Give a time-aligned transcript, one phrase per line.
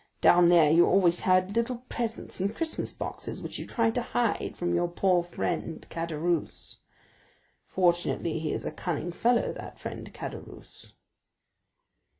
[0.19, 4.57] Down there, you always had little presents and Christmas boxes, which you tried to hide
[4.57, 6.79] from your poor friend Caderousse.
[7.67, 10.93] Fortunately he is a cunning fellow, that friend Caderousse."